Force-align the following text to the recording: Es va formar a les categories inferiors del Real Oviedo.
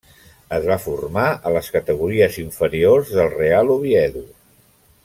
Es 0.55 0.63
va 0.69 0.77
formar 0.85 1.25
a 1.49 1.51
les 1.57 1.69
categories 1.75 2.41
inferiors 2.45 3.15
del 3.19 3.31
Real 3.37 3.73
Oviedo. 3.79 4.27